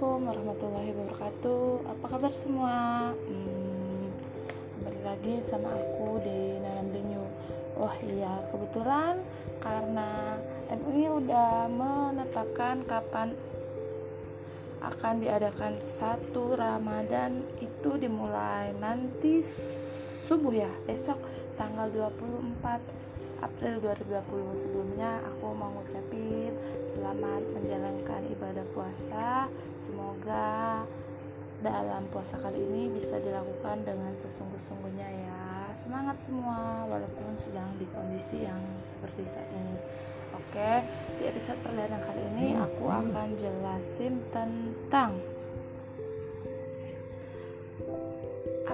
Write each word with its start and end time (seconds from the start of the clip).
Assalamualaikum 0.00 0.32
warahmatullahi 0.32 0.90
wabarakatuh. 0.96 1.64
Apa 1.92 2.04
kabar 2.08 2.32
semua? 2.32 2.76
Hmm, 3.12 4.08
kembali 4.72 5.00
lagi 5.04 5.34
sama 5.44 5.76
aku 5.76 6.24
di 6.24 6.56
Dalam 6.56 6.88
Denyu 6.88 7.20
Oh 7.76 7.92
iya, 8.08 8.40
kebetulan 8.48 9.20
karena 9.60 10.40
MUI 10.72 11.04
udah 11.04 11.68
menetapkan 11.68 12.80
kapan 12.88 13.36
akan 14.80 15.20
diadakan 15.20 15.76
satu 15.84 16.56
Ramadan 16.56 17.44
itu 17.60 18.00
dimulai 18.00 18.72
nanti 18.80 19.44
subuh 20.24 20.64
ya 20.64 20.72
besok 20.88 21.20
tanggal 21.60 21.92
24 21.92 22.56
April 23.40 23.80
2020 23.80 24.52
sebelumnya 24.52 25.24
aku 25.24 25.56
mau 25.56 25.72
ngucapin 25.72 26.52
selamat 26.92 27.40
menjalankan 27.56 28.22
ibadah 28.36 28.66
puasa. 28.76 29.48
Semoga 29.80 30.84
dalam 31.64 32.04
puasa 32.12 32.36
kali 32.36 32.60
ini 32.60 32.92
bisa 32.92 33.16
dilakukan 33.16 33.84
dengan 33.84 34.12
sesungguh-sungguhnya 34.12 35.08
ya. 35.08 35.72
Semangat 35.72 36.20
semua 36.20 36.84
walaupun 36.84 37.32
sedang 37.36 37.72
di 37.80 37.88
kondisi 37.88 38.44
yang 38.44 38.60
seperti 38.76 39.24
saat 39.24 39.48
ini. 39.56 39.76
Oke 40.36 40.84
di 41.16 41.24
episode 41.24 41.56
perdana 41.64 41.96
kali 42.04 42.22
ini 42.36 42.60
aku 42.60 42.92
akan 42.92 43.40
jelasin 43.40 44.20
tentang 44.28 45.16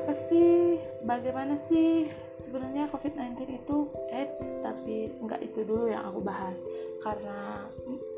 apa 0.06 0.14
sih? 0.14 0.78
Bagaimana 1.02 1.58
sih? 1.58 2.06
Sebenarnya 2.38 2.86
COVID-19 2.94 3.58
itu 3.58 3.90
AIDS 4.14 4.54
tapi 4.62 5.10
nggak 5.18 5.42
itu 5.42 5.66
dulu 5.66 5.90
yang 5.90 6.06
aku 6.06 6.22
bahas. 6.22 6.54
Karena 7.02 7.66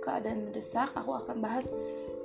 keadaan 0.05 0.53
mendesak 0.53 0.93
aku 0.93 1.17
akan 1.17 1.41
bahas 1.41 1.73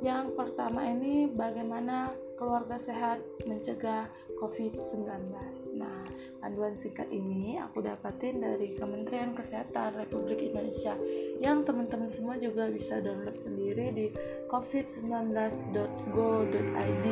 yang 0.04 0.36
pertama 0.36 0.84
ini 0.84 1.32
bagaimana 1.32 2.12
keluarga 2.36 2.76
sehat 2.76 3.24
mencegah 3.48 4.12
COVID-19 4.36 5.32
nah 5.80 6.04
panduan 6.44 6.76
singkat 6.76 7.08
ini 7.08 7.56
aku 7.56 7.80
dapatin 7.80 8.44
dari 8.44 8.76
Kementerian 8.76 9.32
Kesehatan 9.32 9.96
Republik 9.96 10.44
Indonesia. 10.44 10.92
Yang 11.40 11.72
teman-teman 11.72 12.12
semua 12.12 12.36
juga 12.36 12.68
bisa 12.68 13.00
download 13.00 13.40
sendiri 13.40 13.96
di 13.96 14.12
covid19.go.id 14.52 17.06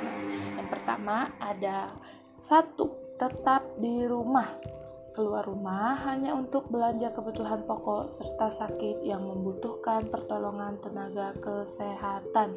nah, 0.00 0.17
pertama 0.68 1.32
ada 1.40 1.88
satu 2.36 3.16
tetap 3.18 3.64
di 3.82 4.06
rumah. 4.06 4.46
Keluar 5.16 5.42
rumah 5.50 5.98
hanya 6.06 6.30
untuk 6.38 6.70
belanja 6.70 7.10
kebutuhan 7.10 7.66
pokok 7.66 8.06
serta 8.06 8.54
sakit 8.54 9.02
yang 9.02 9.26
membutuhkan 9.26 10.06
pertolongan 10.06 10.78
tenaga 10.78 11.34
kesehatan. 11.42 12.54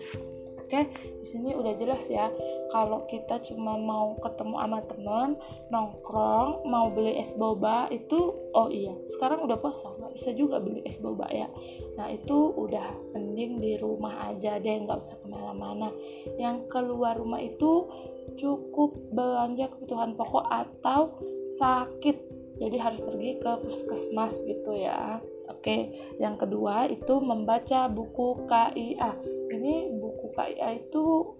Oke, 0.71 0.87
di 1.19 1.27
sini 1.27 1.51
udah 1.51 1.75
jelas 1.75 2.07
ya. 2.07 2.31
Kalau 2.71 3.03
kita 3.11 3.43
cuma 3.43 3.75
mau 3.75 4.15
ketemu 4.23 4.55
sama 4.55 4.79
temen, 4.87 5.29
nongkrong, 5.67 6.63
mau 6.63 6.87
beli 6.95 7.19
es 7.19 7.35
boba 7.35 7.91
itu, 7.91 8.15
oh 8.55 8.71
iya, 8.71 8.95
sekarang 9.11 9.43
udah 9.43 9.59
puasa, 9.59 9.91
nggak 9.99 10.15
bisa 10.15 10.31
juga 10.31 10.63
beli 10.63 10.79
es 10.87 10.95
boba 11.03 11.27
ya. 11.27 11.51
Nah 11.99 12.07
itu 12.15 12.55
udah 12.55 12.87
mending 13.11 13.59
di 13.59 13.75
rumah 13.83 14.31
aja 14.31 14.63
deh, 14.63 14.87
nggak 14.87 14.95
usah 14.95 15.19
ke 15.19 15.27
mana-mana. 15.27 15.91
Yang 16.39 16.71
keluar 16.71 17.19
rumah 17.19 17.43
itu 17.43 17.91
cukup 18.39 18.95
belanja 19.11 19.67
kebutuhan 19.75 20.15
pokok 20.15 20.47
atau 20.47 21.19
sakit 21.59 22.15
jadi 22.63 22.79
harus 22.79 23.03
pergi 23.03 23.43
ke 23.43 23.51
puskesmas 23.59 24.39
gitu 24.47 24.71
ya 24.71 25.19
oke 25.51 25.77
yang 26.15 26.39
kedua 26.39 26.87
itu 26.87 27.19
membaca 27.19 27.91
buku 27.91 28.47
KIA 28.47 29.40
ini 29.51 29.91
buku 29.99 30.31
KIA 30.33 30.79
itu 30.79 31.35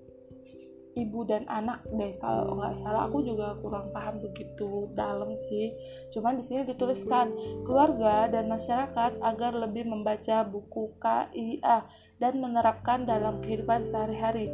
ibu 0.95 1.23
dan 1.23 1.47
anak 1.47 1.83
deh 1.87 2.19
kalau 2.19 2.59
nggak 2.59 2.75
salah. 2.75 3.07
Aku 3.07 3.23
juga 3.23 3.55
kurang 3.63 3.91
paham 3.95 4.19
begitu 4.19 4.91
dalam 4.95 5.31
sih. 5.35 5.71
Cuman 6.11 6.39
di 6.39 6.43
sini 6.43 6.67
dituliskan 6.67 7.31
keluarga 7.63 8.27
dan 8.27 8.51
masyarakat 8.51 9.19
agar 9.23 9.51
lebih 9.55 9.87
membaca 9.87 10.43
buku 10.43 10.91
KIA 10.99 11.87
dan 12.19 12.33
menerapkan 12.37 13.07
dalam 13.07 13.39
kehidupan 13.39 13.87
sehari-hari. 13.87 14.51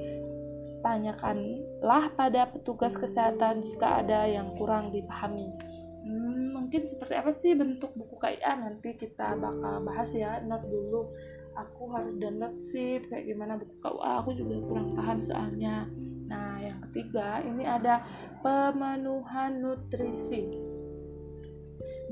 Tanyakanlah 0.85 2.13
pada 2.13 2.47
petugas 2.47 2.93
kesehatan 2.95 3.65
jika 3.65 4.05
ada 4.05 4.29
yang 4.29 4.53
kurang 4.55 4.93
dipahami. 4.93 5.49
Hmm, 6.07 6.55
mungkin 6.55 6.87
seperti 6.87 7.19
apa 7.19 7.33
sih 7.35 7.57
bentuk 7.57 7.91
buku 7.97 8.15
KIA 8.21 8.55
nanti 8.55 8.95
kita 8.95 9.35
bakal 9.35 9.83
bahas 9.83 10.13
ya. 10.13 10.39
Not 10.45 10.63
dulu, 10.69 11.11
aku 11.57 11.89
harus 11.89 12.13
download 12.21 12.55
sih 12.61 13.01
kayak 13.09 13.25
gimana 13.25 13.57
buku 13.57 13.73
KUA. 13.81 14.11
Aku 14.21 14.31
juga 14.37 14.55
kurang 14.61 14.93
paham 14.93 15.17
soalnya. 15.17 15.89
Nah, 16.29 16.61
yang 16.61 16.79
ketiga 16.89 17.41
ini 17.41 17.65
ada 17.65 18.05
pemenuhan 18.45 19.65
nutrisi. 19.65 20.45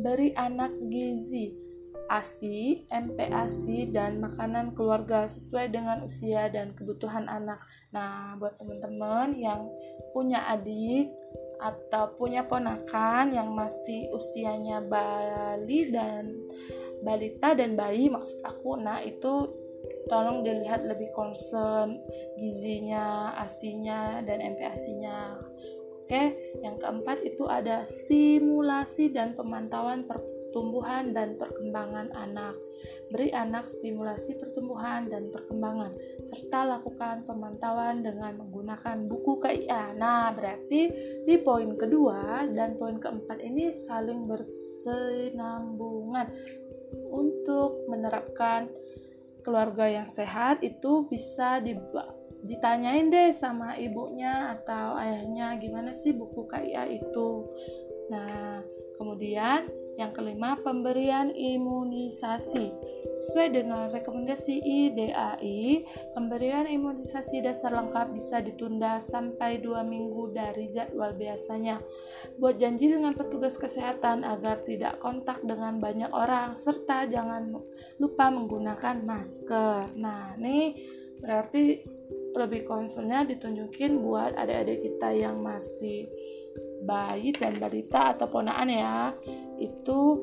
Beri 0.02 0.34
anak 0.36 0.74
gizi 0.90 1.66
ASI, 2.06 2.86
MPASI, 2.94 3.90
dan 3.90 4.22
makanan 4.22 4.78
keluarga 4.78 5.26
sesuai 5.26 5.74
dengan 5.74 6.06
usia 6.06 6.48
dan 6.54 6.78
kebutuhan 6.78 7.26
anak. 7.26 7.58
Nah, 7.90 8.38
buat 8.38 8.62
teman-teman 8.62 9.34
yang 9.42 9.66
punya 10.14 10.46
adik 10.54 11.10
atau 11.58 12.14
punya 12.20 12.46
ponakan 12.46 13.32
yang 13.34 13.50
masih 13.56 14.12
usianya 14.14 14.84
bali 14.86 15.90
dan 15.90 16.36
balita 17.06 17.54
dan 17.54 17.78
bayi 17.78 18.10
maksud 18.10 18.42
aku, 18.42 18.82
nah 18.82 18.98
itu 19.00 19.54
tolong 20.10 20.42
dilihat 20.42 20.90
lebih 20.90 21.14
concern 21.14 22.02
gizinya, 22.42 23.38
asinya, 23.38 24.26
dan 24.26 24.42
MPASI-nya. 24.42 25.38
Oke, 26.06 26.38
yang 26.62 26.78
keempat 26.82 27.22
itu 27.26 27.46
ada 27.46 27.86
stimulasi 27.86 29.14
dan 29.14 29.34
pemantauan 29.34 30.06
per 30.06 30.22
pertumbuhan 30.56 31.12
dan 31.12 31.36
perkembangan 31.36 32.16
anak. 32.16 32.56
Beri 33.12 33.28
anak 33.36 33.68
stimulasi 33.68 34.40
pertumbuhan 34.40 35.12
dan 35.12 35.28
perkembangan, 35.28 35.92
serta 36.24 36.80
lakukan 36.80 37.28
pemantauan 37.28 38.08
dengan 38.08 38.40
menggunakan 38.40 39.04
buku 39.12 39.44
KIA. 39.44 39.92
Nah, 40.00 40.32
berarti 40.32 40.88
di 41.28 41.36
poin 41.44 41.76
kedua 41.76 42.48
dan 42.56 42.80
poin 42.80 43.04
keempat 43.04 43.44
ini 43.44 43.68
saling 43.68 44.32
bersenambungan 44.32 46.32
untuk 47.12 47.86
menerapkan 47.88 48.70
keluarga 49.46 49.86
yang 49.86 50.10
sehat 50.10 50.66
itu 50.66 51.06
bisa 51.06 51.62
ditanyain 52.42 53.14
deh 53.14 53.30
sama 53.30 53.78
ibunya 53.78 54.58
atau 54.58 54.98
ayahnya 54.98 55.54
gimana 55.62 55.94
sih 55.94 56.18
buku 56.18 56.50
KIA 56.50 56.90
itu. 56.90 57.46
Nah, 58.10 58.66
kemudian 58.98 59.70
yang 59.96 60.12
kelima, 60.12 60.60
pemberian 60.60 61.32
imunisasi. 61.32 62.72
Sesuai 63.16 63.56
dengan 63.56 63.88
rekomendasi 63.96 64.60
IDAI, 64.60 65.88
pemberian 66.12 66.68
imunisasi 66.68 67.40
dasar 67.40 67.72
lengkap 67.72 68.12
bisa 68.12 68.44
ditunda 68.44 69.00
sampai 69.00 69.64
dua 69.64 69.88
minggu 69.88 70.36
dari 70.36 70.68
jadwal 70.68 71.16
biasanya. 71.16 71.80
Buat 72.36 72.60
janji 72.60 72.92
dengan 72.92 73.16
petugas 73.16 73.56
kesehatan 73.56 74.28
agar 74.28 74.60
tidak 74.68 75.00
kontak 75.00 75.40
dengan 75.48 75.80
banyak 75.80 76.12
orang, 76.12 76.60
serta 76.60 77.08
jangan 77.08 77.56
lupa 78.00 78.28
menggunakan 78.28 79.00
masker. 79.00 79.96
Nah, 79.96 80.36
ini 80.36 80.76
berarti 81.24 81.96
lebih 82.36 82.68
concernnya 82.68 83.24
ditunjukin 83.24 84.04
buat 84.04 84.36
adik-adik 84.36 84.92
kita 84.92 85.16
yang 85.16 85.40
masih 85.40 86.12
bayi 86.86 87.34
dan 87.34 87.58
balita 87.58 88.16
atau 88.16 88.30
ponaan 88.30 88.70
ya. 88.70 89.12
Itu 89.60 90.22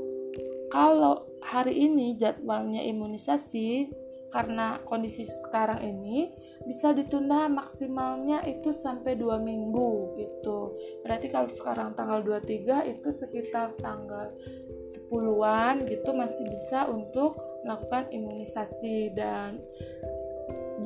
kalau 0.72 1.28
hari 1.42 1.76
ini 1.84 2.16
jadwalnya 2.16 2.80
imunisasi 2.80 3.90
karena 4.32 4.80
kondisi 4.88 5.28
sekarang 5.28 5.84
ini 5.84 6.32
bisa 6.64 6.96
ditunda 6.96 7.50
maksimalnya 7.52 8.40
itu 8.48 8.72
sampai 8.72 9.18
dua 9.18 9.36
minggu 9.36 10.16
gitu. 10.16 10.72
Berarti 11.04 11.28
kalau 11.28 11.52
sekarang 11.52 11.92
tanggal 11.92 12.24
23 12.24 12.88
itu 12.88 13.08
sekitar 13.12 13.76
tanggal 13.82 14.32
10-an 14.80 15.84
gitu 15.84 16.10
masih 16.16 16.48
bisa 16.48 16.88
untuk 16.88 17.36
melakukan 17.68 18.08
imunisasi. 18.08 19.12
Dan 19.12 19.60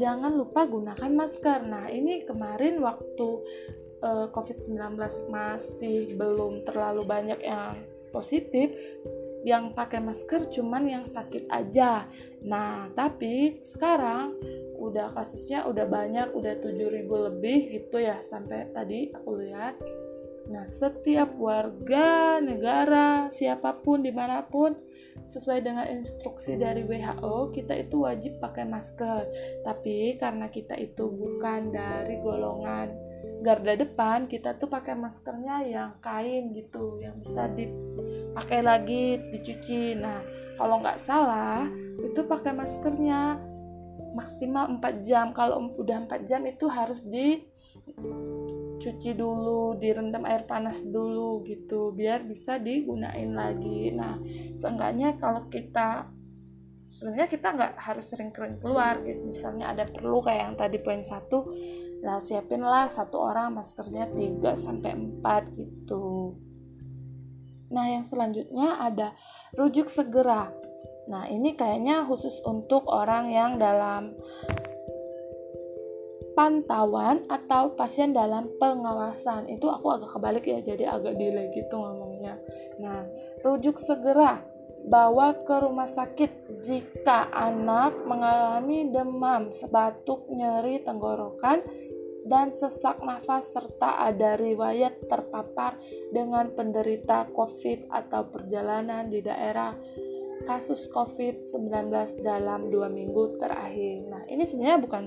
jangan 0.00 0.34
lupa 0.34 0.66
gunakan 0.66 1.12
masker. 1.12 1.62
Nah 1.62 1.86
ini 1.92 2.26
kemarin 2.26 2.82
waktu 2.82 3.28
uh, 4.02 4.26
eh, 4.26 4.26
COVID-19 4.32 4.96
masih 5.30 6.16
belum 6.16 6.64
terlalu 6.68 7.02
banyak 7.04 7.40
yang 7.44 7.76
positif, 8.10 8.72
yang 9.46 9.76
pakai 9.76 10.02
masker 10.02 10.50
cuman 10.50 10.90
yang 10.90 11.04
sakit 11.06 11.46
aja. 11.52 12.08
Nah, 12.42 12.90
tapi 12.96 13.62
sekarang 13.62 14.34
udah 14.76 15.14
kasusnya 15.14 15.64
udah 15.68 15.86
banyak, 15.86 16.34
udah 16.34 16.58
7000 16.60 17.28
lebih 17.32 17.58
gitu 17.70 18.02
ya 18.02 18.20
sampai 18.24 18.72
tadi 18.74 19.14
aku 19.14 19.30
lihat. 19.38 19.78
Nah, 20.46 20.62
setiap 20.62 21.34
warga 21.38 22.38
negara 22.38 23.26
siapa 23.34 23.74
pun 23.82 24.06
di 24.06 24.14
mana 24.14 24.46
pun 24.46 24.78
sesuai 25.26 25.58
dengan 25.58 25.90
instruksi 25.90 26.54
dari 26.54 26.86
WHO 26.86 27.50
kita 27.50 27.74
itu 27.74 28.06
wajib 28.06 28.38
pakai 28.38 28.62
masker 28.62 29.26
tapi 29.66 30.14
karena 30.22 30.46
kita 30.46 30.78
itu 30.78 31.10
bukan 31.10 31.74
dari 31.74 32.22
golongan 32.22 32.94
garda 33.44 33.76
depan 33.76 34.28
kita 34.30 34.56
tuh 34.56 34.68
pakai 34.70 34.96
maskernya 34.96 35.64
yang 35.66 35.90
kain 36.00 36.52
gitu 36.56 37.00
yang 37.00 37.18
bisa 37.20 37.48
dipakai 37.52 38.60
lagi 38.64 39.20
dicuci 39.32 39.96
nah 39.96 40.20
kalau 40.56 40.80
nggak 40.80 41.00
salah 41.00 41.68
itu 42.00 42.20
pakai 42.24 42.52
maskernya 42.56 43.40
maksimal 44.16 44.80
4 44.80 45.04
jam 45.04 45.36
kalau 45.36 45.76
udah 45.76 46.08
4 46.08 46.24
jam 46.24 46.40
itu 46.48 46.64
harus 46.72 47.04
di 47.04 47.44
cuci 48.76 49.16
dulu, 49.16 49.76
direndam 49.80 50.24
air 50.28 50.44
panas 50.44 50.84
dulu 50.84 51.44
gitu 51.44 51.92
biar 51.96 52.24
bisa 52.24 52.60
digunain 52.60 53.32
lagi. 53.32 53.92
Nah, 53.92 54.20
seenggaknya 54.56 55.16
kalau 55.16 55.48
kita 55.48 56.08
sebenarnya 56.92 57.28
kita 57.28 57.48
nggak 57.56 57.72
harus 57.76 58.04
sering-sering 58.08 58.56
keluar 58.60 59.00
gitu. 59.04 59.20
Misalnya 59.26 59.72
ada 59.72 59.84
perlu 59.88 60.20
kayak 60.24 60.42
yang 60.52 60.54
tadi 60.56 60.78
poin 60.80 61.02
satu, 61.02 61.50
lah 62.04 62.20
siapin 62.20 62.60
lah 62.60 62.88
satu 62.88 63.20
orang 63.20 63.56
maskernya 63.56 64.08
3 64.12 64.52
sampai 64.56 64.92
4 65.20 65.56
gitu. 65.56 66.36
Nah, 67.72 67.86
yang 67.90 68.06
selanjutnya 68.06 68.78
ada 68.78 69.16
rujuk 69.58 69.90
segera. 69.90 70.52
Nah, 71.06 71.26
ini 71.30 71.54
kayaknya 71.54 72.06
khusus 72.06 72.34
untuk 72.46 72.86
orang 72.86 73.30
yang 73.30 73.58
dalam 73.58 74.14
pantauan 76.36 77.24
atau 77.32 77.72
pasien 77.74 78.12
dalam 78.12 78.52
pengawasan 78.60 79.48
itu 79.48 79.64
aku 79.72 79.88
agak 79.96 80.12
kebalik 80.12 80.44
ya 80.44 80.60
jadi 80.60 80.84
agak 80.92 81.16
delay 81.16 81.48
gitu 81.56 81.80
ngomongnya 81.80 82.36
nah 82.76 83.08
rujuk 83.40 83.80
segera 83.80 84.44
bawa 84.86 85.34
ke 85.42 85.54
rumah 85.58 85.90
sakit 85.90 86.62
jika 86.62 87.26
anak 87.34 88.06
mengalami 88.06 88.86
demam 88.94 89.50
sebatuk 89.50 90.30
nyeri 90.30 90.82
tenggorokan 90.86 91.66
dan 92.26 92.50
sesak 92.50 93.02
nafas 93.02 93.54
serta 93.54 94.02
ada 94.02 94.34
riwayat 94.38 95.06
terpapar 95.06 95.78
dengan 96.10 96.50
penderita 96.54 97.30
COVID 97.30 97.90
atau 97.90 98.26
perjalanan 98.30 99.10
di 99.10 99.22
daerah 99.22 99.74
kasus 100.46 100.86
COVID-19 100.94 101.90
dalam 102.22 102.70
dua 102.70 102.86
minggu 102.86 103.40
terakhir. 103.42 104.06
Nah, 104.06 104.22
ini 104.30 104.46
sebenarnya 104.46 104.78
bukan 104.78 105.04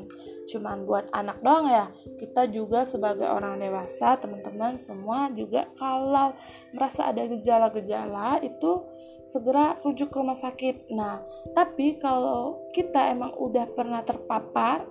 cuma 0.51 0.75
buat 0.83 1.07
anak 1.15 1.39
doang 1.39 1.71
ya. 1.71 1.87
Kita 2.19 2.51
juga 2.51 2.83
sebagai 2.83 3.27
orang 3.31 3.55
dewasa, 3.61 4.19
teman-teman 4.19 4.75
semua 4.75 5.31
juga 5.31 5.71
kalau 5.79 6.35
merasa 6.75 7.07
ada 7.07 7.23
gejala-gejala 7.23 8.43
itu 8.43 8.83
segera 9.29 9.77
rujuk 9.85 10.09
ke 10.09 10.17
rumah 10.17 10.37
sakit. 10.37 10.89
Nah, 10.89 11.21
tapi 11.53 12.01
kalau 12.01 12.65
kita 12.73 13.13
emang 13.13 13.37
udah 13.37 13.69
pernah 13.77 14.01
terpapar 14.01 14.89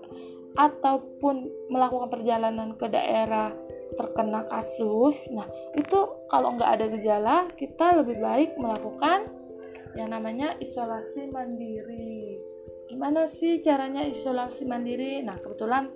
ataupun 0.54 1.68
melakukan 1.70 2.08
perjalanan 2.10 2.78
ke 2.78 2.86
daerah 2.86 3.50
terkena 3.98 4.46
kasus, 4.46 5.26
nah 5.34 5.46
itu 5.74 5.98
kalau 6.30 6.54
nggak 6.54 6.70
ada 6.78 6.86
gejala, 6.94 7.36
kita 7.58 7.98
lebih 7.98 8.22
baik 8.22 8.54
melakukan 8.54 9.26
yang 9.98 10.14
namanya 10.14 10.54
isolasi 10.62 11.26
mandiri. 11.34 12.38
Gimana 12.86 13.26
sih 13.26 13.58
caranya 13.60 14.06
isolasi 14.06 14.64
mandiri? 14.64 15.20
Nah, 15.20 15.36
kebetulan 15.36 15.90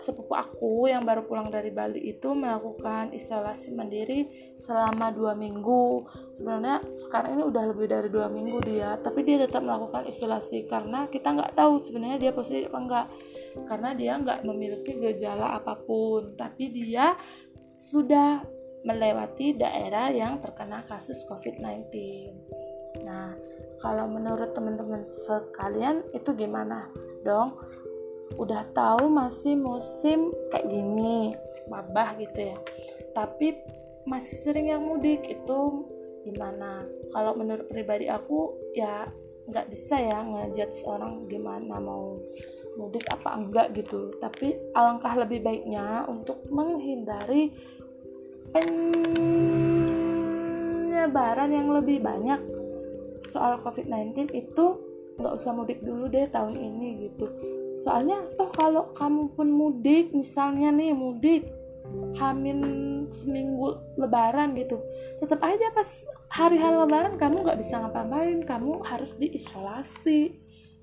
sepupu 0.00 0.36
aku 0.36 0.88
yang 0.88 1.04
baru 1.04 1.24
pulang 1.24 1.48
dari 1.48 1.70
Bali 1.70 2.00
itu 2.10 2.32
melakukan 2.32 3.12
isolasi 3.14 3.72
mandiri 3.72 4.52
selama 4.56 5.12
dua 5.12 5.36
minggu. 5.36 6.08
Sebenarnya 6.34 6.82
sekarang 6.96 7.38
ini 7.38 7.44
udah 7.46 7.64
lebih 7.72 7.86
dari 7.88 8.08
dua 8.08 8.26
minggu 8.32 8.58
dia, 8.64 8.96
tapi 9.00 9.22
dia 9.22 9.40
tetap 9.40 9.62
melakukan 9.62 10.08
isolasi 10.08 10.66
karena 10.66 11.06
kita 11.08 11.36
nggak 11.36 11.54
tahu 11.54 11.78
sebenarnya 11.80 12.18
dia 12.18 12.32
positif 12.32 12.68
apa 12.72 12.78
enggak. 12.80 13.06
Karena 13.66 13.90
dia 13.94 14.12
nggak 14.18 14.40
memiliki 14.46 14.92
gejala 14.98 15.58
apa 15.58 15.74
pun, 15.78 16.34
tapi 16.34 16.70
dia 16.70 17.14
sudah 17.90 18.40
melewati 18.84 19.60
daerah 19.60 20.08
yang 20.08 20.40
terkena 20.40 20.84
kasus 20.88 21.20
COVID-19. 21.28 21.92
Nah, 23.04 23.36
kalau 23.80 24.08
menurut 24.08 24.52
teman-teman 24.52 25.04
sekalian 25.04 26.04
itu 26.12 26.32
gimana 26.36 26.88
dong? 27.24 27.56
Udah 28.38 28.66
tahu 28.76 29.10
masih 29.10 29.58
musim 29.58 30.30
kayak 30.54 30.70
gini, 30.70 31.34
wabah 31.66 32.14
gitu 32.18 32.54
ya. 32.54 32.58
Tapi 33.16 33.58
masih 34.06 34.36
sering 34.46 34.70
yang 34.70 34.86
mudik 34.86 35.26
itu 35.26 35.86
gimana? 36.22 36.86
Kalau 37.10 37.34
menurut 37.34 37.66
pribadi 37.66 38.06
aku 38.06 38.54
ya 38.76 39.10
nggak 39.50 39.66
bisa 39.66 39.98
ya 39.98 40.22
ngejat 40.22 40.70
seorang 40.70 41.26
gimana 41.26 41.82
mau 41.82 42.14
mudik 42.78 43.02
apa 43.10 43.34
enggak 43.34 43.74
gitu. 43.74 44.14
Tapi 44.22 44.54
alangkah 44.78 45.18
lebih 45.18 45.42
baiknya 45.42 46.06
untuk 46.06 46.46
menghindari 46.46 47.50
penyebaran 50.90 51.50
yang 51.50 51.70
lebih 51.74 51.98
banyak 52.02 52.40
soal 53.30 53.62
COVID-19 53.62 54.34
itu 54.34 54.66
nggak 55.20 55.36
usah 55.36 55.52
mudik 55.52 55.84
dulu 55.84 56.08
deh 56.08 56.26
tahun 56.28 56.56
ini 56.56 57.08
gitu. 57.08 57.28
Soalnya 57.80 58.20
toh 58.36 58.50
kalau 58.52 58.92
kamu 58.92 59.32
pun 59.36 59.48
mudik 59.48 60.12
misalnya 60.12 60.72
nih 60.72 60.92
mudik 60.92 61.48
hamin 62.16 62.60
seminggu 63.10 63.82
lebaran 63.98 64.54
gitu 64.54 64.78
tetap 65.18 65.42
aja 65.42 65.74
pas 65.74 66.06
hari-hari 66.30 66.78
lebaran 66.78 67.18
kamu 67.18 67.42
nggak 67.42 67.58
bisa 67.58 67.82
ngapain 67.82 68.40
kamu 68.46 68.72
harus 68.86 69.16
diisolasi. 69.18 70.38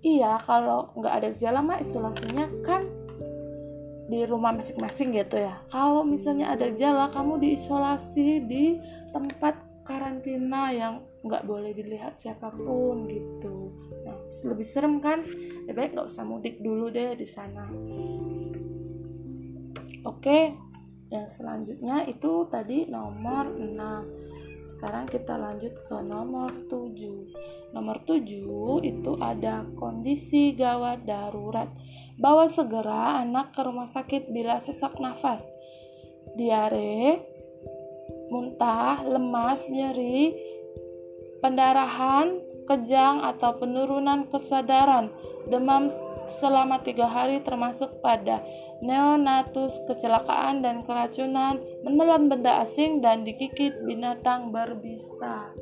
Iya 0.05 0.37
kalau 0.45 0.93
nggak 0.93 1.13
ada 1.13 1.27
gejala 1.33 1.59
mah 1.65 1.81
isolasinya 1.81 2.45
kan 2.61 2.85
di 4.07 4.23
rumah 4.23 4.55
masing-masing 4.55 5.15
gitu 5.17 5.41
ya. 5.41 5.59
Kalau 5.67 6.05
misalnya 6.05 6.53
ada 6.53 6.71
gejala 6.71 7.11
kamu 7.11 7.43
diisolasi 7.43 8.45
di 8.45 8.79
tempat 9.11 9.57
karantina 9.83 10.71
yang 10.71 11.03
nggak 11.23 11.43
boleh 11.43 11.73
dilihat 11.75 12.15
siapa 12.15 12.51
pun 12.53 13.07
gitu 13.07 13.66
lebih 14.47 14.67
serem 14.67 15.03
kan? 15.03 15.21
Lebih 15.67 15.75
baik 15.75 15.91
nggak 15.93 16.07
usah 16.07 16.23
mudik 16.23 16.63
dulu 16.63 16.87
deh 16.87 17.13
di 17.19 17.27
sana. 17.27 17.67
Oke 20.07 20.55
yang 21.07 21.27
selanjutnya 21.27 22.03
itu 22.03 22.47
tadi 22.51 22.83
nomor 22.87 23.47
6 23.47 24.59
sekarang 24.59 25.07
kita 25.07 25.39
lanjut 25.39 25.71
ke 25.87 25.95
nomor 26.03 26.51
7 26.67 27.71
nomor 27.71 28.03
7 28.03 28.83
itu 28.83 29.11
ada 29.19 29.63
kondisi 29.75 30.55
gawat 30.55 31.07
darurat. 31.07 31.71
Bawa 32.17 32.49
segera 32.49 33.21
anak 33.21 33.53
ke 33.53 33.61
rumah 33.61 33.85
sakit 33.85 34.33
bila 34.33 34.57
sesak 34.57 34.97
nafas. 34.97 35.45
Diare 36.33 37.21
muntah, 38.27 39.05
lemas, 39.07 39.69
nyeri, 39.71 40.35
pendarahan, 41.39 42.41
kejang 42.67 43.23
atau 43.23 43.55
penurunan 43.55 44.27
kesadaran, 44.27 45.09
demam 45.47 45.89
selama 46.27 46.83
tiga 46.83 47.07
hari 47.07 47.39
termasuk 47.41 48.03
pada 48.03 48.43
neonatus, 48.83 49.79
kecelakaan 49.89 50.61
dan 50.61 50.83
keracunan, 50.83 51.57
menelan 51.81 52.29
benda 52.29 52.61
asing 52.61 52.99
dan 52.99 53.23
digigit 53.23 53.73
binatang 53.87 54.53
berbisa. 54.53 55.55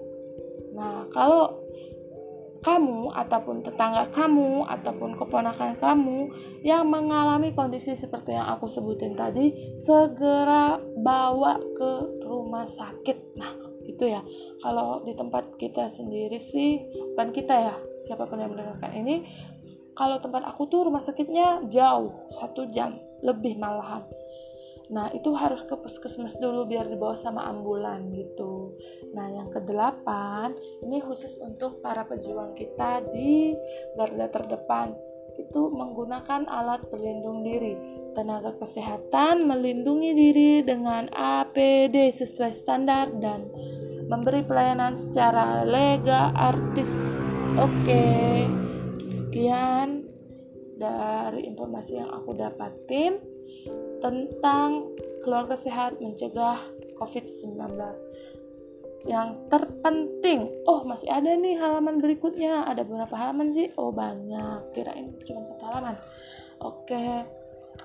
Nah, 0.75 1.07
kalau 1.13 1.65
kamu 2.65 3.13
ataupun 3.13 3.62
tetangga 3.62 4.09
kamu 4.09 4.65
ataupun 4.65 5.13
keponakan 5.21 5.77
kamu 5.77 6.33
yang 6.65 6.89
mengalami 6.89 7.53
kondisi 7.53 7.93
seperti 7.93 8.33
yang 8.33 8.50
aku 8.57 8.65
sebutin 8.65 9.13
tadi 9.13 9.77
segera 9.77 10.81
bawa 10.97 11.62
ke 11.62 11.91
rumah 12.25 12.65
sakit 12.65 13.38
nah 13.38 13.53
itu 13.86 14.06
ya 14.10 14.22
kalau 14.62 15.01
di 15.06 15.13
tempat 15.13 15.56
kita 15.62 15.88
sendiri 15.88 16.42
sih 16.42 16.82
bukan 17.13 17.30
kita 17.32 17.54
ya 17.54 17.75
siapa 18.06 18.25
pun 18.25 18.42
yang 18.42 18.51
mendengarkan 18.54 18.92
ini 18.94 19.25
kalau 19.96 20.20
tempat 20.20 20.44
aku 20.44 20.68
tuh 20.68 20.89
rumah 20.89 21.00
sakitnya 21.00 21.63
jauh 21.72 22.27
satu 22.34 22.68
jam 22.74 23.00
lebih 23.24 23.56
malahan 23.56 24.04
Nah, 24.94 25.10
itu 25.18 25.34
harus 25.34 25.65
ke 25.65 25.74
puskesmas 25.74 26.38
dulu 26.38 26.70
biar 26.70 26.86
dibawa 26.86 27.18
sama 27.18 27.50
ambulan 27.50 28.13
gitu. 28.13 28.77
Nah, 29.18 29.34
yang 29.34 29.50
kedelapan, 29.50 30.54
ini 30.86 31.01
khusus 31.01 31.42
untuk 31.42 31.82
para 31.82 32.06
pejuang 32.06 32.54
kita 32.54 33.01
di 33.10 33.58
garda 33.98 34.30
terdepan. 34.30 34.94
Itu 35.36 35.72
menggunakan 35.72 36.48
alat 36.48 36.88
pelindung 36.88 37.44
diri. 37.44 37.75
Tenaga 38.15 38.56
kesehatan 38.56 39.44
melindungi 39.44 40.15
diri 40.15 40.51
dengan 40.63 41.12
APD 41.12 42.15
sesuai 42.15 42.51
standar 42.56 43.12
dan 43.20 43.51
memberi 44.08 44.46
pelayanan 44.46 44.96
secara 44.96 45.68
lega 45.68 46.32
artis. 46.32 46.88
Oke, 47.60 48.48
sekian 49.04 50.08
dari 50.75 51.48
informasi 51.48 52.00
yang 52.00 52.12
aku 52.12 52.36
dapatin 52.36 53.20
tentang 54.04 54.92
keluarga 55.24 55.58
sehat 55.58 55.98
mencegah 56.00 56.60
COVID-19. 57.00 57.58
Yang 59.05 59.50
terpenting. 59.53 60.50
Oh 60.65 60.81
masih 60.83 61.09
ada 61.13 61.38
nih 61.38 61.57
halaman 61.62 62.01
berikutnya. 62.01 62.65
Ada 62.65 62.81
berapa 62.81 63.13
halaman 63.13 63.53
sih? 63.53 63.69
Oh 63.77 63.93
banyak. 63.93 64.74
Kirain 64.74 65.13
cuma 65.24 65.45
satu 65.45 65.63
halaman. 65.65 65.95
Oke. 66.62 67.25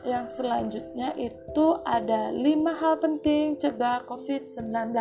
Yang 0.07 0.41
selanjutnya 0.41 1.13
itu 1.19 1.67
ada 1.85 2.33
lima 2.33 2.73
hal 2.79 3.03
penting 3.03 3.59
cegah 3.59 4.07
COVID-19 4.07 4.97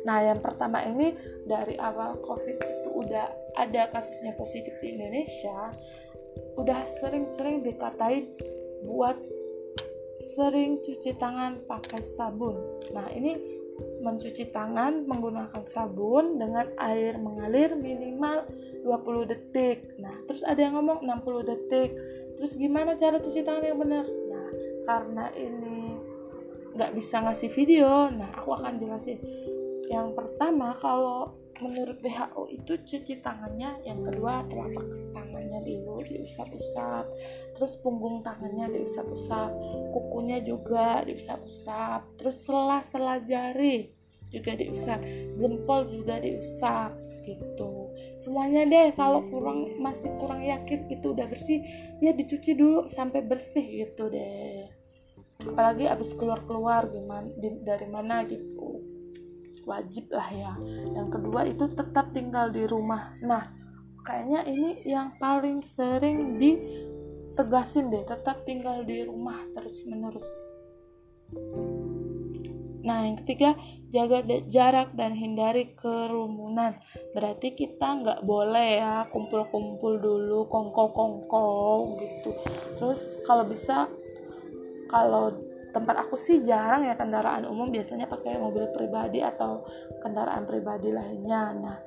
nah 0.00 0.16
yang 0.24 0.40
pertama 0.40 0.80
ini 0.80 1.12
dari 1.44 1.76
awal 1.76 2.16
COVID 2.24 2.56
itu 2.56 2.88
udah 2.88 3.26
ada 3.58 3.90
kasusnya 3.92 4.32
positif 4.40 4.72
di 4.80 4.96
Indonesia 4.96 5.74
udah 6.56 6.80
sering-sering 7.02 7.60
dikatain 7.60 8.32
buat 8.86 9.18
sering 10.36 10.80
cuci 10.84 11.16
tangan 11.16 11.64
pakai 11.64 12.00
sabun. 12.04 12.56
Nah 12.92 13.08
ini 13.12 13.59
mencuci 14.00 14.48
tangan 14.50 15.04
menggunakan 15.04 15.62
sabun 15.62 16.40
dengan 16.40 16.70
air 16.80 17.20
mengalir 17.20 17.76
minimal 17.76 18.48
20 18.84 19.30
detik. 19.30 19.98
Nah, 20.00 20.14
terus 20.24 20.40
ada 20.44 20.60
yang 20.60 20.80
ngomong 20.80 21.04
60 21.04 21.50
detik. 21.50 21.90
Terus 22.40 22.56
gimana 22.56 22.96
cara 22.96 23.20
cuci 23.20 23.40
tangan 23.44 23.64
yang 23.64 23.78
benar? 23.78 24.06
Nah, 24.06 24.48
karena 24.88 25.24
ini 25.36 25.98
nggak 26.70 26.94
bisa 26.94 27.20
ngasih 27.20 27.50
video, 27.50 28.08
nah 28.14 28.30
aku 28.38 28.54
akan 28.54 28.78
jelasin. 28.78 29.18
Yang 29.90 30.14
pertama, 30.14 30.78
kalau 30.78 31.34
menurut 31.58 31.98
WHO 31.98 32.42
itu 32.54 32.72
cuci 32.78 33.18
tangannya, 33.20 33.82
yang 33.82 34.00
kedua 34.06 34.46
telapak 34.46 34.86
tangannya 35.10 35.49
diusap-usap, 36.08 37.04
terus 37.56 37.76
punggung 37.84 38.24
tangannya 38.24 38.72
diusap-usap 38.80 39.50
kukunya 39.92 40.40
juga 40.40 41.04
diusap-usap. 41.04 42.00
Terus 42.16 42.36
sela-sela 42.40 43.20
jari 43.26 43.92
juga 44.30 44.54
diusap 44.54 45.02
jempol 45.34 45.90
juga 45.90 46.22
diusap 46.22 46.94
gitu. 47.26 47.92
Semuanya 48.16 48.64
deh 48.64 48.88
kalau 48.96 49.26
kurang 49.28 49.76
masih 49.82 50.10
kurang 50.16 50.40
yakin 50.40 50.88
itu 50.88 51.12
udah 51.12 51.26
bersih 51.28 51.60
ya 52.00 52.16
dicuci 52.16 52.56
dulu 52.56 52.86
sampai 52.88 53.20
bersih 53.26 53.64
gitu 53.64 54.08
deh. 54.08 54.70
Apalagi 55.40 55.88
abis 55.88 56.12
keluar-keluar 56.16 56.92
gimana 56.92 57.28
di, 57.36 57.48
dari 57.64 57.88
mana 57.88 58.24
gitu. 58.28 58.84
Wajib 59.64 60.12
lah 60.12 60.28
ya. 60.32 60.52
Yang 60.96 61.08
kedua 61.20 61.40
itu 61.48 61.64
tetap 61.72 62.12
tinggal 62.12 62.52
di 62.52 62.64
rumah. 62.64 63.16
Nah 63.24 63.44
kayaknya 64.04 64.40
ini 64.48 64.68
yang 64.86 65.14
paling 65.20 65.60
sering 65.64 66.40
di 66.40 66.56
tegasin 67.38 67.88
deh 67.88 68.04
tetap 68.04 68.42
tinggal 68.44 68.82
di 68.84 69.06
rumah 69.06 69.38
terus 69.54 69.86
menerus 69.86 70.26
Nah, 72.80 73.04
yang 73.04 73.20
ketiga, 73.22 73.54
jaga 73.92 74.24
jarak 74.48 74.96
dan 74.96 75.12
hindari 75.12 75.76
kerumunan. 75.76 76.80
Berarti 77.12 77.52
kita 77.52 78.00
nggak 78.00 78.20
boleh 78.24 78.80
ya 78.80 79.04
kumpul-kumpul 79.12 80.00
dulu, 80.00 80.48
kongko-kongko 80.48 81.48
gitu. 82.00 82.30
Terus 82.80 83.00
kalau 83.28 83.44
bisa, 83.44 83.84
kalau 84.88 85.36
tempat 85.70 86.08
aku 86.08 86.16
sih 86.16 86.40
jarang 86.42 86.88
ya 86.88 86.96
kendaraan 86.96 87.44
umum, 87.46 87.68
biasanya 87.68 88.08
pakai 88.08 88.40
mobil 88.40 88.72
pribadi 88.72 89.20
atau 89.20 89.62
kendaraan 90.00 90.48
pribadi 90.48 90.88
lainnya. 90.90 91.52
Nah, 91.52 91.78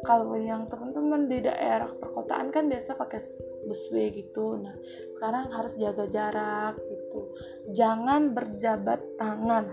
kalau 0.00 0.32
yang 0.36 0.64
teman-teman 0.72 1.28
di 1.28 1.44
daerah 1.44 1.88
perkotaan 1.92 2.48
kan 2.48 2.72
biasa 2.72 2.96
pakai 2.96 3.20
busway 3.68 4.08
gitu. 4.16 4.56
Nah 4.56 4.72
sekarang 5.16 5.52
harus 5.52 5.76
jaga 5.76 6.08
jarak 6.08 6.80
gitu. 6.80 7.20
Jangan 7.76 8.32
berjabat 8.32 9.00
tangan. 9.20 9.68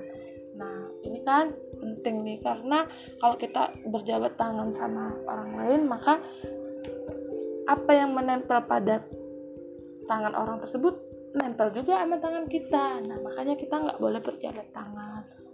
Nah 0.60 0.78
ini 1.08 1.24
kan 1.24 1.56
penting 1.80 2.28
nih 2.28 2.40
karena 2.44 2.84
kalau 3.24 3.40
kita 3.40 3.72
berjabat 3.88 4.36
tangan 4.36 4.70
sama 4.76 5.16
orang 5.24 5.52
lain 5.64 5.82
maka 5.88 6.20
apa 7.68 7.92
yang 7.96 8.12
menempel 8.16 8.64
pada 8.68 9.04
tangan 10.08 10.36
orang 10.36 10.60
tersebut 10.64 10.96
nempel 11.36 11.72
juga 11.72 12.04
sama 12.04 12.20
tangan 12.20 12.52
kita. 12.52 13.00
Nah 13.08 13.18
makanya 13.24 13.56
kita 13.56 13.80
nggak 13.80 14.00
boleh 14.00 14.20
berjabat 14.20 14.68
tangan 14.76 15.47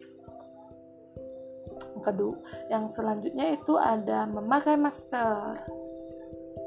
kedua 2.02 2.38
yang 2.70 2.86
selanjutnya 2.90 3.56
itu 3.58 3.78
ada 3.80 4.28
memakai 4.28 4.76
masker. 4.76 5.58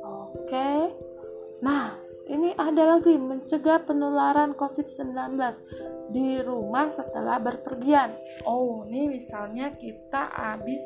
Oke. 0.03 0.93
Nah 1.63 2.07
ini 2.27 2.51
ada 2.59 2.99
lagi 2.99 3.15
mencegah 3.15 3.87
penularan 3.87 4.59
COVID-19 4.59 5.39
di 6.11 6.43
rumah 6.43 6.91
setelah 6.91 7.39
berpergian. 7.39 8.11
Oh, 8.43 8.83
ini 8.91 9.15
misalnya 9.15 9.71
kita 9.79 10.35
habis 10.35 10.83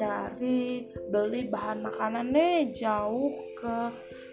dari 0.00 0.88
beli 1.12 1.52
bahan 1.52 1.84
makanan 1.84 2.32
nih 2.32 2.72
jauh 2.72 3.28
ke 3.60 3.76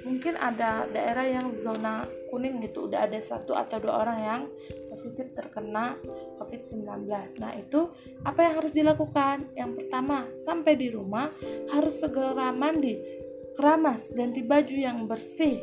mungkin 0.08 0.40
ada 0.40 0.88
daerah 0.88 1.28
yang 1.28 1.52
zona 1.52 2.08
kuning 2.32 2.64
gitu. 2.64 2.88
Udah 2.88 3.06
ada 3.06 3.20
satu 3.20 3.54
atau 3.54 3.78
dua 3.84 4.08
orang 4.08 4.20
yang 4.24 4.42
positif 4.88 5.36
terkena 5.36 6.00
COVID-19 6.40 7.06
nah 7.44 7.52
itu 7.54 7.92
apa 8.24 8.40
yang 8.42 8.54
harus 8.64 8.72
dilakukan? 8.72 9.52
Yang 9.54 9.72
pertama 9.84 10.26
sampai 10.48 10.80
di 10.80 10.88
rumah 10.90 11.28
harus 11.76 12.00
segera 12.00 12.56
mandi 12.56 12.98
keramas 13.58 14.14
ganti 14.14 14.46
baju 14.46 14.76
yang 14.78 15.10
bersih. 15.10 15.60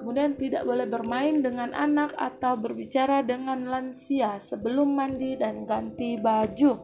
Kemudian 0.00 0.34
tidak 0.34 0.64
boleh 0.64 0.88
bermain 0.88 1.44
dengan 1.44 1.76
anak 1.76 2.16
atau 2.16 2.56
berbicara 2.56 3.20
dengan 3.20 3.68
lansia 3.68 4.40
sebelum 4.40 4.96
mandi 4.96 5.36
dan 5.36 5.68
ganti 5.68 6.16
baju. 6.16 6.80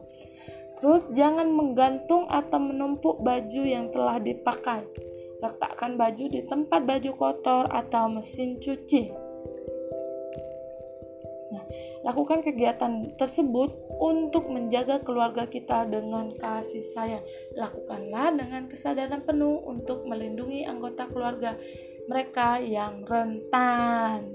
Terus 0.77 1.03
jangan 1.17 1.49
menggantung 1.49 2.29
atau 2.29 2.61
menumpuk 2.61 3.19
baju 3.25 3.61
yang 3.65 3.89
telah 3.89 4.21
dipakai 4.21 4.85
Letakkan 5.37 6.01
baju 6.01 6.25
di 6.29 6.41
tempat 6.49 6.81
baju 6.85 7.11
kotor 7.13 7.65
atau 7.69 8.09
mesin 8.09 8.57
cuci. 8.57 9.13
Nah, 11.53 11.63
lakukan 12.03 12.41
kegiatan 12.41 13.15
tersebut 13.15 13.69
untuk 14.01 14.49
menjaga 14.49 15.01
keluarga 15.05 15.45
kita 15.45 15.85
dengan 15.85 16.33
kasih 16.35 16.81
sayang. 16.81 17.23
Lakukanlah 17.53 18.33
dengan 18.33 18.65
kesadaran 18.65 19.21
penuh 19.23 19.61
untuk 19.65 20.09
melindungi 20.09 20.65
anggota 20.65 21.05
keluarga 21.09 21.53
mereka 22.07 22.57
yang 22.57 23.05
rentan. 23.05 24.33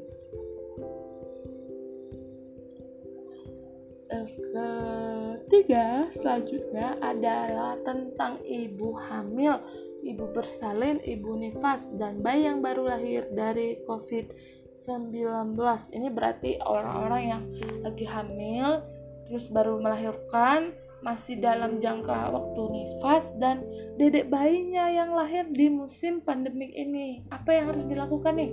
Ketiga, 4.12 6.12
selanjutnya 6.12 7.00
adalah 7.00 7.80
tentang 7.80 8.44
ibu 8.44 8.92
hamil 8.92 9.56
ibu 10.02 10.26
bersalin, 10.34 10.98
ibu 11.06 11.38
nifas, 11.38 11.94
dan 11.96 12.20
bayi 12.20 12.50
yang 12.50 12.58
baru 12.60 12.90
lahir 12.90 13.30
dari 13.32 13.78
COVID-19. 13.86 15.54
Ini 15.94 16.08
berarti 16.10 16.58
orang-orang 16.62 17.22
yang 17.22 17.42
lagi 17.86 18.06
hamil, 18.06 18.82
terus 19.30 19.46
baru 19.48 19.78
melahirkan, 19.78 20.74
masih 21.02 21.42
dalam 21.42 21.82
jangka 21.82 22.30
waktu 22.30 22.62
nifas, 22.70 23.34
dan 23.38 23.66
dedek 23.98 24.30
bayinya 24.30 24.90
yang 24.90 25.14
lahir 25.14 25.46
di 25.50 25.66
musim 25.70 26.22
pandemik 26.22 26.70
ini. 26.74 27.22
Apa 27.30 27.54
yang 27.58 27.74
harus 27.74 27.86
dilakukan 27.86 28.38
nih? 28.38 28.52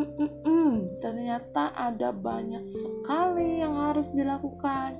Mm-mm, 0.00 1.00
ternyata 1.04 1.74
ada 1.76 2.14
banyak 2.14 2.64
sekali 2.64 3.60
yang 3.60 3.76
harus 3.76 4.08
dilakukan, 4.16 4.96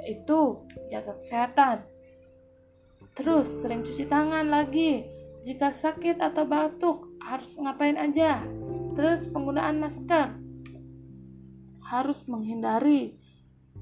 yaitu 0.00 0.64
jaga 0.88 1.14
kesehatan, 1.20 1.76
Terus 3.14 3.48
sering 3.62 3.82
cuci 3.82 4.06
tangan 4.06 4.46
lagi. 4.48 5.04
Jika 5.40 5.72
sakit 5.72 6.20
atau 6.20 6.44
batuk, 6.44 7.16
harus 7.24 7.56
ngapain 7.56 7.96
aja? 7.96 8.44
Terus 8.94 9.24
penggunaan 9.32 9.80
masker. 9.80 10.36
Harus 11.80 12.28
menghindari 12.28 13.16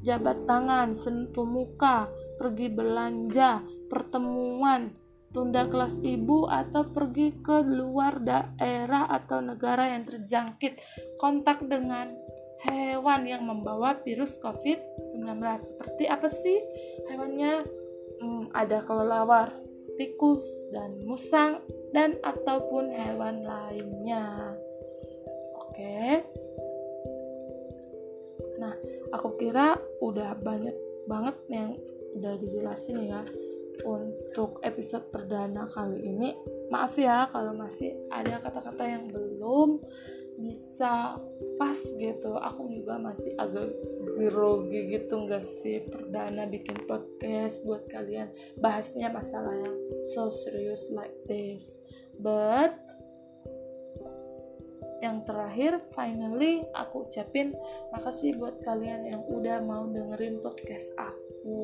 jabat 0.07 0.47
tangan, 0.47 0.95
sentuh 0.95 1.45
muka, 1.45 2.07
pergi 2.39 2.71
belanja, 2.71 3.61
pertemuan, 3.91 4.95
tunda 5.35 5.67
kelas 5.69 6.01
ibu 6.01 6.47
atau 6.49 6.87
pergi 6.87 7.35
ke 7.43 7.61
luar 7.67 8.23
daerah 8.23 9.11
atau 9.13 9.43
negara 9.43 9.93
yang 9.93 10.09
terjangkit 10.09 10.81
kontak 11.21 11.61
dengan 11.67 12.15
hewan 12.65 13.27
yang 13.29 13.45
membawa 13.47 13.99
virus 14.03 14.39
COVID-19. 14.41 15.43
Seperti 15.59 16.05
apa 16.09 16.29
sih 16.31 16.59
hewannya? 17.11 17.67
Hmm, 18.21 18.55
ada 18.55 18.83
kelelawar, 18.85 19.55
tikus, 19.99 20.45
dan 20.71 20.99
musang, 21.03 21.63
dan 21.91 22.21
ataupun 22.23 22.93
hewan 22.93 23.43
lainnya. 23.43 24.55
Oke. 25.59 26.23
Nah, 28.59 28.75
aku 29.15 29.39
kira 29.39 29.79
udah 30.03 30.35
banyak 30.39 30.75
banget 31.09 31.37
yang 31.49 31.79
udah 32.19 32.35
dijelasin 32.43 33.09
ya 33.09 33.23
untuk 33.87 34.59
episode 34.67 35.07
perdana 35.15 35.71
kali 35.71 36.03
ini. 36.03 36.35
Maaf 36.69 36.99
ya 36.99 37.31
kalau 37.31 37.55
masih 37.55 37.95
ada 38.11 38.43
kata-kata 38.43 38.85
yang 38.85 39.09
belum 39.09 39.79
bisa 40.39 41.19
pas 41.59 41.81
gitu. 41.99 42.39
Aku 42.39 42.71
juga 42.71 42.99
masih 42.99 43.35
agak 43.39 43.71
grogi 44.19 44.91
gitu 44.91 45.31
nggak 45.31 45.47
sih? 45.47 45.87
Perdana 45.87 46.51
bikin 46.51 46.83
podcast 46.91 47.63
buat 47.63 47.87
kalian. 47.87 48.27
Bahasnya 48.59 49.15
masalah 49.15 49.55
yang 49.55 49.79
so 50.11 50.27
serious 50.27 50.91
like 50.91 51.15
this. 51.31 51.79
But 52.19 52.75
yang 54.99 55.23
terakhir 55.23 55.79
finally 55.95 56.67
aku 56.75 57.07
ucapin 57.07 57.55
makasih 57.95 58.35
buat 58.35 58.59
kalian 58.67 59.07
yang 59.07 59.23
udah 59.31 59.63
mau 59.63 59.87
dengerin 59.87 60.43
podcast 60.43 60.91
aku. 60.99 61.63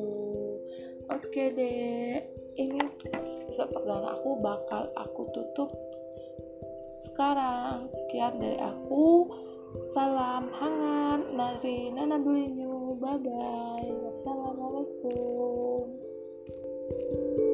Oke 1.11 1.27
okay 1.27 1.47
deh 1.51 2.23
ini 2.55 2.79
episode 3.11 3.75
aku 3.75 4.39
bakal 4.39 4.87
aku 4.95 5.21
tutup 5.35 5.69
sekarang. 6.95 7.91
Sekian 7.91 8.39
dari 8.39 8.59
aku 8.59 9.27
Salam 9.83 10.47
hangat 10.55 11.35
dari 11.35 11.91
Nana 11.91 12.21
Dulinyu. 12.21 12.95
Bye 13.01 13.19
bye. 13.19 13.89
Wassalamualaikum. 14.07 16.05
thank 16.85 17.39
you 17.39 17.44